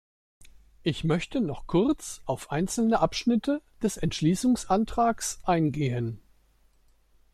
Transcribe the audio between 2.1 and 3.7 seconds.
auf einzelne Abschnitte